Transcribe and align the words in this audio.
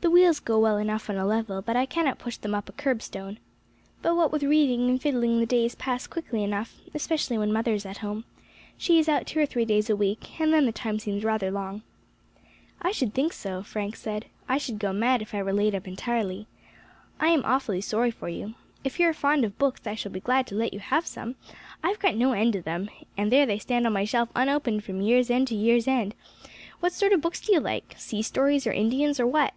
The 0.00 0.10
wheels 0.10 0.40
go 0.40 0.58
well 0.58 0.78
enough 0.78 1.08
on 1.08 1.16
a 1.16 1.24
level, 1.24 1.62
but 1.62 1.76
I 1.76 1.86
cannot 1.86 2.18
push 2.18 2.36
them 2.36 2.56
up 2.56 2.68
a 2.68 2.72
curb 2.72 3.02
stone. 3.02 3.38
But 4.02 4.16
what 4.16 4.32
with 4.32 4.42
reading 4.42 4.90
and 4.90 5.00
fiddling 5.00 5.38
the 5.38 5.46
days 5.46 5.76
pass 5.76 6.08
quickly 6.08 6.42
enough, 6.42 6.74
especially 6.92 7.38
when 7.38 7.52
mother 7.52 7.72
is 7.72 7.86
at 7.86 7.98
home; 7.98 8.24
she 8.76 8.98
is 8.98 9.08
out 9.08 9.28
two 9.28 9.38
or 9.38 9.46
three 9.46 9.64
days 9.64 9.88
a 9.88 9.94
week, 9.94 10.40
and 10.40 10.52
then 10.52 10.66
the 10.66 10.72
time 10.72 10.98
seems 10.98 11.22
rather 11.22 11.52
long." 11.52 11.82
"I 12.82 12.90
should 12.90 13.14
think 13.14 13.32
so," 13.32 13.62
Frank 13.62 13.94
said; 13.94 14.24
"I 14.48 14.58
should 14.58 14.80
go 14.80 14.92
mad 14.92 15.22
if 15.22 15.34
I 15.36 15.42
were 15.44 15.52
laid 15.52 15.72
up 15.72 15.86
entirely. 15.86 16.48
I 17.20 17.28
am 17.28 17.44
awfully 17.44 17.80
sorry 17.80 18.10
for 18.10 18.28
you. 18.28 18.54
If 18.82 18.98
you 18.98 19.06
are 19.06 19.14
fond 19.14 19.44
of 19.44 19.56
books 19.56 19.86
I 19.86 19.94
shall 19.94 20.10
be 20.10 20.18
glad 20.18 20.48
to 20.48 20.56
let 20.56 20.72
you 20.74 20.80
have 20.80 21.06
some; 21.06 21.36
I 21.80 21.90
have 21.90 22.00
got 22.00 22.16
no 22.16 22.32
end 22.32 22.56
of 22.56 22.64
them, 22.64 22.90
and 23.16 23.30
there 23.30 23.46
they 23.46 23.60
stand 23.60 23.86
on 23.86 23.92
my 23.92 24.04
shelf 24.04 24.30
unopened 24.34 24.82
from 24.82 25.00
year's 25.00 25.30
end 25.30 25.46
to 25.48 25.54
year's 25.54 25.86
end. 25.86 26.16
What 26.80 26.92
sort 26.92 27.12
of 27.12 27.20
books 27.20 27.40
do 27.40 27.52
you 27.52 27.60
like 27.60 27.90
best? 27.90 28.08
Sea 28.08 28.22
stories, 28.22 28.66
or 28.66 28.72
Indians, 28.72 29.20
or 29.20 29.28
what?" 29.28 29.54